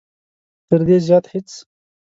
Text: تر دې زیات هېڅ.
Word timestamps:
تر 0.67 0.79
دې 0.87 0.97
زیات 1.07 1.25
هېڅ. 1.33 1.49